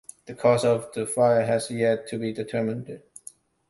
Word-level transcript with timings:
The 0.25 0.33
cause 0.33 0.65
of 0.65 0.91
the 0.95 1.05
fire 1.05 1.45
has 1.45 1.69
yet 1.69 2.07
to 2.07 2.17
be 2.17 2.33
determined. 2.33 3.03